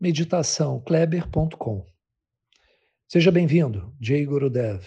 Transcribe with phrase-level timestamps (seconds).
[0.00, 1.84] meditaçãokleber.com.
[3.08, 4.84] Seja bem-vindo, Jay Gurudev.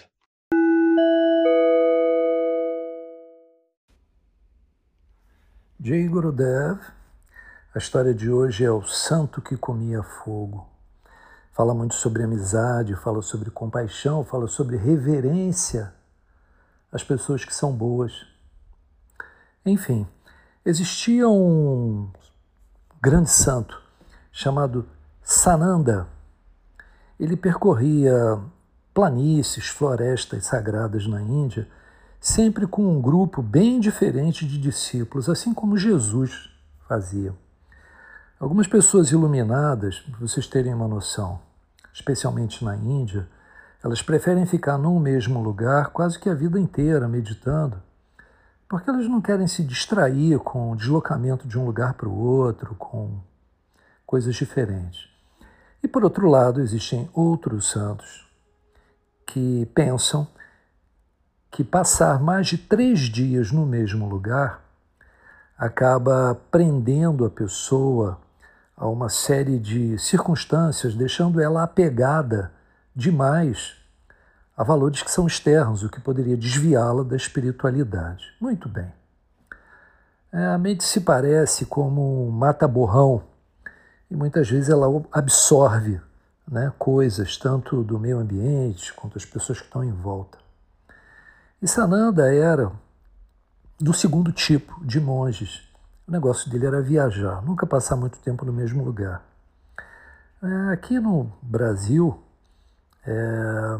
[5.84, 6.80] Jay Gurudev,
[7.76, 10.70] a história de hoje é o santo que comia fogo.
[11.52, 15.94] Fala muito sobre amizade, fala sobre compaixão, fala sobre reverência
[16.90, 18.26] às pessoas que são boas.
[19.66, 20.08] Enfim,
[20.64, 22.10] existia um
[23.02, 23.82] grande santo
[24.32, 24.88] chamado
[25.34, 26.10] Sananda,
[27.18, 28.38] ele percorria
[28.94, 31.70] planícies, florestas sagradas na Índia,
[32.20, 36.50] sempre com um grupo bem diferente de discípulos, assim como Jesus
[36.86, 37.34] fazia.
[38.38, 41.40] Algumas pessoas iluminadas, para vocês terem uma noção,
[41.94, 43.26] especialmente na Índia,
[43.82, 47.82] elas preferem ficar num mesmo lugar quase que a vida inteira meditando,
[48.68, 52.76] porque elas não querem se distrair com o deslocamento de um lugar para o outro,
[52.76, 53.22] com
[54.06, 55.11] coisas diferentes.
[55.84, 58.28] E por outro lado, existem outros santos
[59.26, 60.28] que pensam
[61.50, 64.62] que passar mais de três dias no mesmo lugar
[65.58, 68.20] acaba prendendo a pessoa
[68.76, 72.52] a uma série de circunstâncias, deixando ela apegada
[72.96, 73.76] demais
[74.58, 78.26] a valores que são externos, o que poderia desviá-la da espiritualidade.
[78.40, 78.92] Muito bem.
[80.32, 83.24] É, a mente se parece como um mata-borrão
[84.12, 86.02] e muitas vezes ela absorve
[86.46, 90.38] né, coisas, tanto do meio ambiente quanto as pessoas que estão em volta.
[91.62, 92.74] E Sananda era
[93.80, 95.62] do segundo tipo de monges.
[96.06, 99.24] O negócio dele era viajar, nunca passar muito tempo no mesmo lugar.
[100.44, 102.22] É, aqui no Brasil,
[103.06, 103.78] é,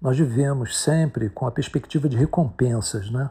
[0.00, 3.30] nós vivemos sempre com a perspectiva de recompensas, né?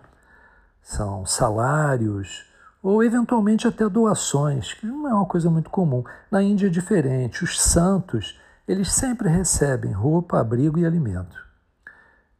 [0.82, 2.49] São salários,
[2.82, 6.04] ou eventualmente até doações, que não é uma coisa muito comum.
[6.32, 7.44] Na Índia é diferente.
[7.44, 11.38] Os santos, eles sempre recebem roupa, abrigo e alimento.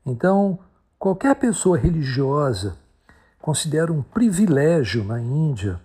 [0.06, 0.60] Então,
[0.98, 2.78] qualquer pessoa religiosa
[3.42, 5.80] considera um privilégio na Índia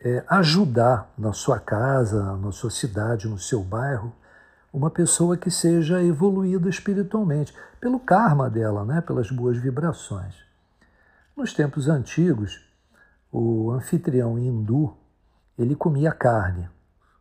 [0.00, 4.12] é, ajudar na sua casa, na sua cidade, no seu bairro,
[4.72, 10.34] uma pessoa que seja evoluída espiritualmente, pelo karma dela, né, pelas boas vibrações.
[11.36, 12.64] Nos tempos antigos,
[13.32, 14.96] o anfitrião hindu
[15.58, 16.68] ele comia carne,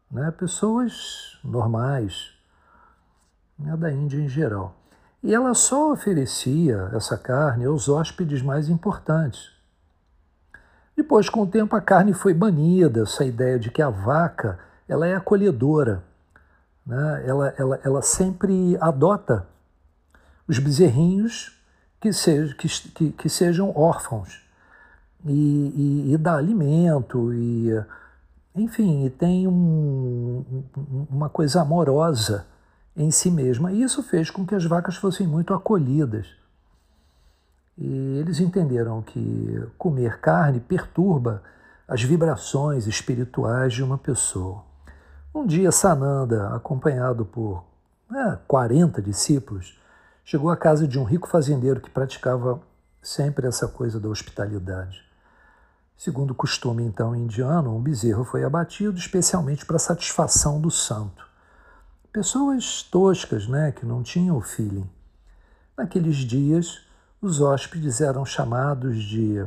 [0.10, 0.32] né?
[0.32, 2.32] pessoas normais,
[3.58, 3.76] né?
[3.76, 4.76] da Índia em geral.
[5.22, 9.52] E ela só oferecia essa carne aos hóspedes mais importantes.
[10.96, 15.06] Depois, com o tempo, a carne foi banida, essa ideia de que a vaca ela
[15.06, 16.04] é acolhedora.
[16.86, 17.24] Né?
[17.28, 19.48] Ela, ela, ela sempre adota
[20.48, 21.58] os bezerrinhos
[22.00, 22.10] que,
[22.58, 24.49] que, que, que sejam órfãos
[25.26, 27.72] e, e, e dá alimento e
[28.56, 30.44] enfim, e tem um,
[31.10, 32.46] uma coisa amorosa
[32.96, 33.72] em si mesma.
[33.72, 36.28] E isso fez com que as vacas fossem muito acolhidas.
[37.78, 41.42] E eles entenderam que comer carne perturba
[41.88, 44.64] as vibrações espirituais de uma pessoa.
[45.34, 47.64] Um dia, Sananda, acompanhado por
[48.14, 49.80] é, 40 discípulos,
[50.26, 52.60] chegou à casa de um rico fazendeiro que praticava
[53.02, 55.09] sempre essa coisa da hospitalidade.
[56.00, 61.28] Segundo o costume então indiano, um bezerro foi abatido especialmente para satisfação do santo.
[62.10, 64.90] Pessoas toscas, né, que não tinham o feeling.
[65.78, 66.80] Naqueles dias,
[67.22, 69.46] os hóspedes eram chamados de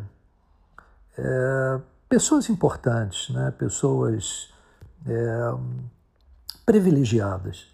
[1.16, 4.52] é, pessoas importantes, né, pessoas
[5.06, 5.54] é,
[6.66, 7.66] privilegiadas.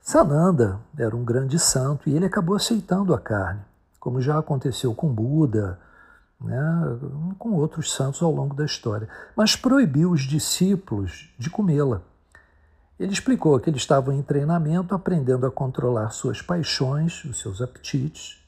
[0.00, 3.62] Sananda era um grande santo e ele acabou aceitando a carne,
[3.98, 5.80] como já aconteceu com Buda,
[6.40, 6.98] né,
[7.38, 12.02] com outros santos ao longo da história, mas proibiu os discípulos de comê-la.
[12.98, 18.42] Ele explicou que eles estavam em treinamento, aprendendo a controlar suas paixões, os seus apetites,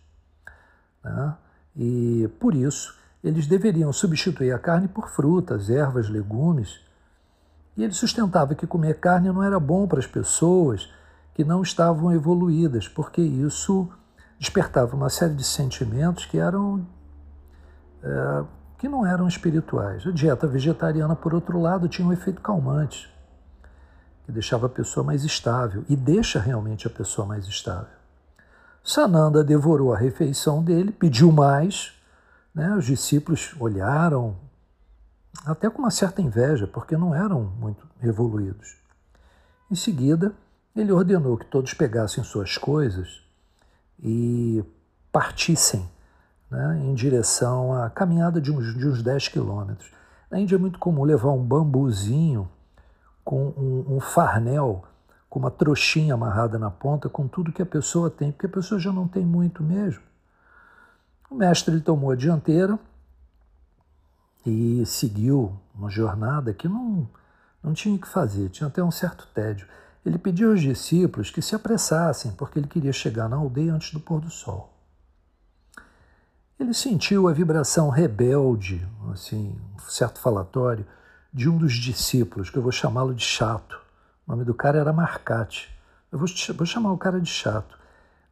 [1.04, 1.36] né,
[1.76, 6.80] e por isso eles deveriam substituir a carne por frutas, ervas, legumes.
[7.76, 10.88] E ele sustentava que comer carne não era bom para as pessoas
[11.34, 13.88] que não estavam evoluídas, porque isso
[14.38, 16.86] despertava uma série de sentimentos que eram
[18.02, 18.44] é,
[18.78, 20.06] que não eram espirituais.
[20.06, 23.12] A dieta vegetariana, por outro lado, tinha um efeito calmante.
[24.24, 27.98] que deixava a pessoa mais estável e deixa realmente a pessoa mais estável.
[28.84, 31.94] Sananda devorou a refeição dele, pediu mais.
[32.54, 32.74] Né?
[32.74, 34.36] Os discípulos olharam,
[35.46, 38.76] até com uma certa inveja, porque não eram muito evoluídos.
[39.70, 40.32] Em seguida,
[40.76, 43.22] ele ordenou que todos pegassem suas coisas
[43.98, 44.62] e
[45.10, 45.88] partissem
[46.50, 49.90] né, em direção à caminhada de uns, de uns 10 quilômetros.
[50.30, 52.48] Na Índia é muito comum levar um bambuzinho
[53.24, 54.84] com um, um farnel,
[55.28, 58.80] com uma trouxinha amarrada na ponta, com tudo que a pessoa tem, porque a pessoa
[58.80, 60.02] já não tem muito mesmo.
[61.30, 62.78] O mestre ele tomou a dianteira
[64.46, 67.08] e seguiu uma jornada que não,
[67.62, 69.66] não tinha que fazer, tinha até um certo tédio.
[70.04, 74.00] Ele pediu aos discípulos que se apressassem, porque ele queria chegar na aldeia antes do
[74.00, 74.77] pôr do sol.
[76.58, 80.84] Ele sentiu a vibração rebelde, assim, um certo falatório,
[81.32, 83.78] de um dos discípulos, que eu vou chamá-lo de chato.
[84.26, 85.70] O nome do cara era Marcate.
[86.10, 87.78] Eu vou, vou chamar o cara de chato.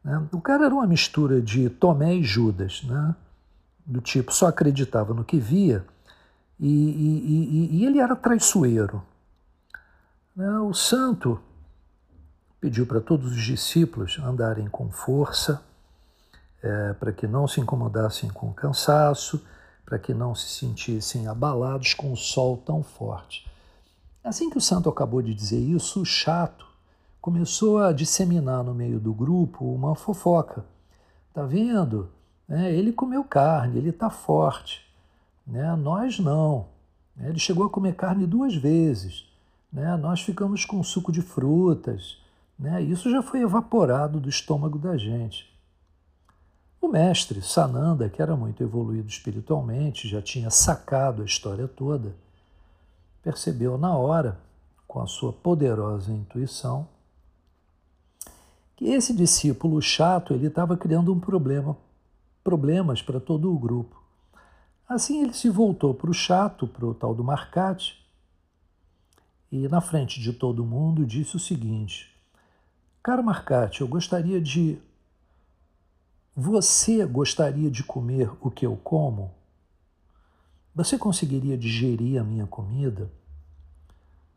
[0.03, 0.27] Né?
[0.31, 3.15] O cara era uma mistura de Tomé e Judas, né?
[3.85, 5.85] do tipo, só acreditava no que via
[6.59, 9.01] e, e, e, e ele era traiçoeiro.
[10.35, 10.59] Né?
[10.59, 11.39] O santo
[12.59, 15.63] pediu para todos os discípulos andarem com força,
[16.67, 19.41] é, para que não se incomodassem com o cansaço,
[19.85, 23.49] para que não se sentissem abalados com o sol tão forte.
[24.23, 26.65] Assim que o santo acabou de dizer isso, o chato
[27.21, 30.65] começou a disseminar no meio do grupo uma fofoca.
[31.33, 32.09] Tá vendo?
[32.49, 34.85] É, ele comeu carne, ele está forte.
[35.45, 35.75] Né?
[35.75, 36.67] Nós não.
[37.19, 39.25] Ele chegou a comer carne duas vezes.
[39.71, 39.95] Né?
[39.97, 42.17] Nós ficamos com suco de frutas.
[42.59, 42.81] Né?
[42.81, 45.56] Isso já foi evaporado do estômago da gente.
[46.87, 52.15] O mestre Sananda, que era muito evoluído espiritualmente, já tinha sacado a história toda,
[53.21, 54.39] percebeu na hora,
[54.87, 56.87] com a sua poderosa intuição,
[58.77, 61.75] que esse discípulo chato ele estava criando um problema,
[62.41, 64.01] problemas para todo o grupo.
[64.87, 68.01] Assim ele se voltou para o chato, para o tal do Marcate,
[69.51, 72.15] e na frente de todo mundo disse o seguinte:
[73.03, 74.79] Caro Marcate, eu gostaria de
[76.39, 79.33] você gostaria de comer o que eu como?
[80.75, 83.11] Você conseguiria digerir a minha comida?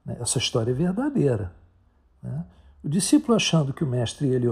[0.03, 1.55] Né, essa história é verdadeira.
[2.23, 2.47] Né?
[2.83, 4.47] O discípulo, achando que o mestre ele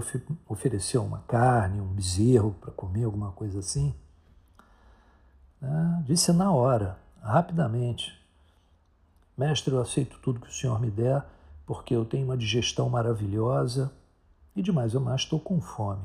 [0.46, 3.94] ofereceu uma carne, um bezerro para comer, alguma coisa assim,
[5.58, 6.04] né?
[6.06, 8.12] disse na hora, rapidamente:
[9.34, 11.24] Mestre, eu aceito tudo que o senhor me der,
[11.64, 13.90] porque eu tenho uma digestão maravilhosa
[14.54, 16.04] e demais eu mais estou com fome.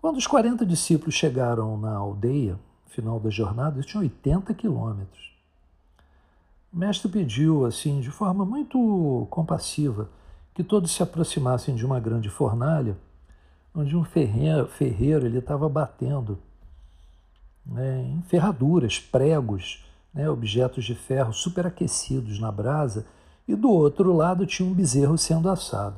[0.00, 5.32] Quando os 40 discípulos chegaram na aldeia, final da jornada, eles tinham 80 quilômetros.
[6.72, 10.08] O mestre pediu, assim, de forma muito compassiva,
[10.54, 12.96] que todos se aproximassem de uma grande fornalha,
[13.74, 16.38] onde um ferreiro, ferreiro ele estava batendo
[17.66, 23.06] né, em ferraduras, pregos, né, objetos de ferro superaquecidos na brasa,
[23.46, 25.96] e do outro lado tinha um bezerro sendo assado.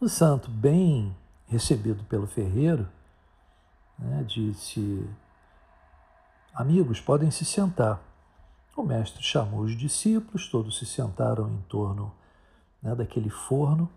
[0.00, 1.14] O santo, bem
[1.52, 2.88] recebido pelo ferreiro,
[3.98, 5.06] né, disse:
[6.54, 8.00] Amigos, podem se sentar.
[8.74, 12.10] O mestre chamou os discípulos, todos se sentaram em torno
[12.80, 13.88] né, daquele forno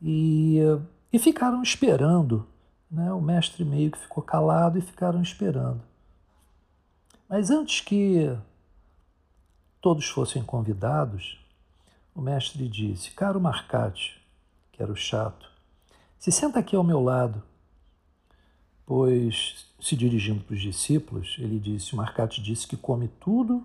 [0.00, 0.60] e,
[1.12, 2.46] e ficaram esperando.
[2.88, 3.12] Né?
[3.12, 5.82] O mestre meio que ficou calado e ficaram esperando.
[7.28, 8.38] Mas antes que
[9.80, 11.44] todos fossem convidados,
[12.14, 14.24] o mestre disse: Caro Marcate,
[14.70, 15.53] que era o chato,
[16.24, 17.42] se senta aqui ao meu lado.
[18.86, 23.62] Pois, se dirigindo para os discípulos, ele disse: O Marcate disse que come tudo,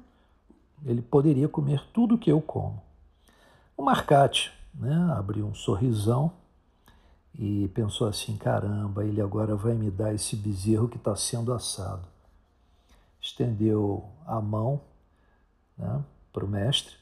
[0.85, 2.83] ele poderia comer tudo que eu como.
[3.77, 6.33] O Marcate né, abriu um sorrisão
[7.33, 12.05] e pensou assim: caramba, ele agora vai me dar esse bezerro que está sendo assado.
[13.21, 14.81] Estendeu a mão
[15.77, 16.93] né, para o mestre.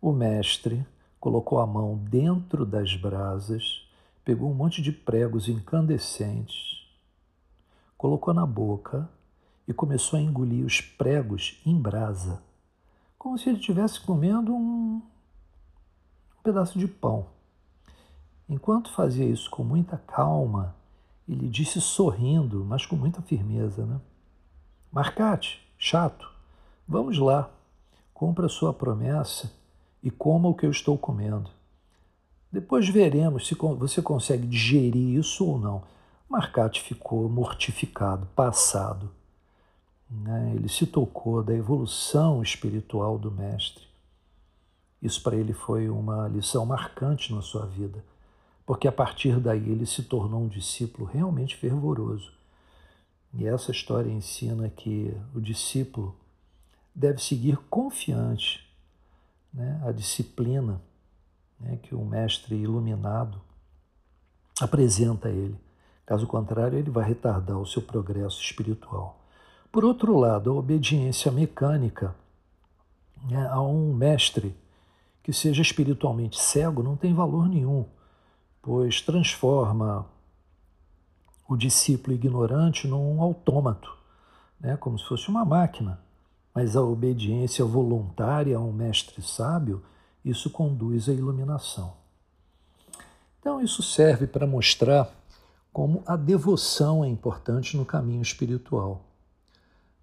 [0.00, 0.82] O mestre
[1.20, 3.84] colocou a mão dentro das brasas
[4.24, 6.86] pegou um monte de pregos incandescentes,
[7.96, 9.08] colocou na boca
[9.68, 12.42] e começou a engolir os pregos em brasa,
[13.18, 15.02] como se ele estivesse comendo um,
[16.38, 17.26] um pedaço de pão.
[18.48, 20.74] Enquanto fazia isso com muita calma,
[21.28, 24.00] ele disse sorrindo, mas com muita firmeza, né?
[24.92, 26.30] Marcate, chato,
[26.86, 27.50] vamos lá,
[28.12, 29.52] cumpra sua promessa
[30.02, 31.50] e coma o que eu estou comendo.
[32.54, 35.82] Depois veremos se você consegue digerir isso ou não.
[36.30, 39.10] Marcate ficou mortificado, passado.
[40.08, 40.52] Né?
[40.54, 43.82] Ele se tocou da evolução espiritual do Mestre
[45.02, 48.04] Isso para ele foi uma lição marcante na sua vida,
[48.64, 52.32] porque a partir daí ele se tornou um discípulo realmente fervoroso.
[53.36, 56.14] E essa história ensina que o discípulo
[56.94, 58.64] deve seguir confiante
[59.52, 60.80] né, a disciplina
[61.64, 63.40] né, que o mestre iluminado
[64.60, 65.58] apresenta a ele.
[66.04, 69.18] Caso contrário, ele vai retardar o seu progresso espiritual.
[69.72, 72.14] Por outro lado, a obediência mecânica
[73.28, 74.54] né, a um mestre
[75.22, 77.86] que seja espiritualmente cego não tem valor nenhum,
[78.60, 80.06] pois transforma
[81.48, 83.90] o discípulo ignorante num autômato,
[84.60, 85.98] né, como se fosse uma máquina.
[86.54, 89.82] Mas a obediência voluntária a um mestre sábio,
[90.24, 91.94] isso conduz à iluminação.
[93.40, 95.12] Então, isso serve para mostrar
[95.72, 99.04] como a devoção é importante no caminho espiritual.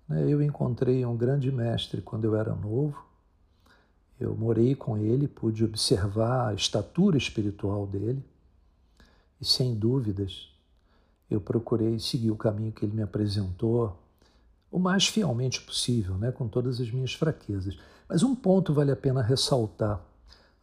[0.07, 3.03] Né, eu encontrei um grande mestre quando eu era novo,
[4.19, 8.23] eu morei com ele, pude observar a estatura espiritual dele
[9.39, 10.49] e, sem dúvidas,
[11.29, 13.97] eu procurei seguir o caminho que ele me apresentou
[14.69, 17.79] o mais fielmente possível, né, com todas as minhas fraquezas.
[18.07, 19.99] Mas um ponto vale a pena ressaltar: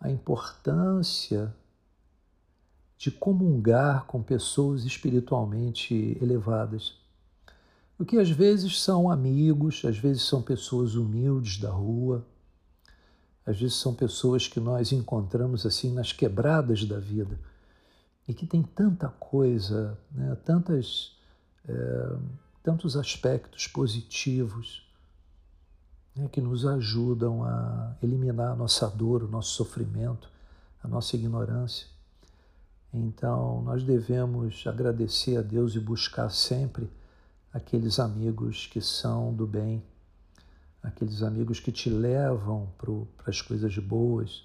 [0.00, 1.54] a importância
[2.96, 6.94] de comungar com pessoas espiritualmente elevadas.
[7.96, 12.26] Porque às vezes são amigos, às vezes são pessoas humildes da rua,
[13.46, 17.38] às vezes são pessoas que nós encontramos assim nas quebradas da vida
[18.26, 20.36] e que tem tanta coisa, né?
[20.44, 21.16] Tantas,
[21.66, 22.16] é,
[22.62, 24.87] tantos aspectos positivos
[26.18, 26.28] né?
[26.30, 30.28] que nos ajudam a eliminar a nossa dor, o nosso sofrimento,
[30.82, 31.86] a nossa ignorância.
[32.92, 36.90] Então, nós devemos agradecer a Deus e buscar sempre
[37.52, 39.82] aqueles amigos que são do bem
[40.82, 44.44] aqueles amigos que te levam para as coisas boas,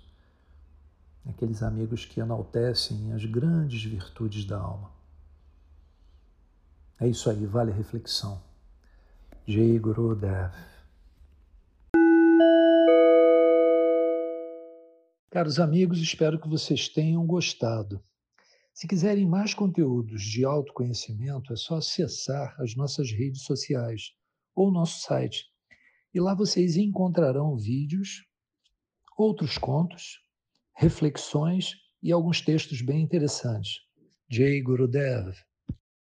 [1.27, 4.91] aqueles amigos que enaltecem as grandes virtudes da alma.
[6.99, 8.41] É isso aí, vale a reflexão.
[9.47, 10.15] Jai Guru
[15.33, 17.99] Caros amigos, espero que vocês tenham gostado.
[18.71, 24.11] Se quiserem mais conteúdos de autoconhecimento, é só acessar as nossas redes sociais
[24.53, 25.45] ou nosso site
[26.13, 28.27] e lá vocês encontrarão vídeos,
[29.17, 30.19] outros contos,
[30.77, 33.79] reflexões e alguns textos bem interessantes.
[34.29, 35.33] Jay Gurudev